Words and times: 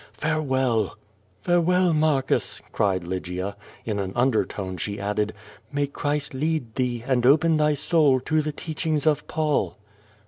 Farewell!" 0.13 0.97
"Farewell, 1.43 1.93
Marcus!" 1.93 2.59
cried 2.71 3.03
Lygia. 3.03 3.55
In 3.85 3.99
an 3.99 4.13
undertone 4.15 4.77
she 4.77 4.99
added, 4.99 5.31
"May 5.71 5.85
Christ 5.85 6.33
lead 6.33 6.73
thee, 6.73 7.03
and 7.05 7.23
open 7.23 7.57
thy 7.57 7.75
soul 7.75 8.19
to 8.21 8.41
the 8.41 8.51
teach 8.51 8.87
ings 8.87 9.05
of 9.05 9.27
Paul." 9.27 9.77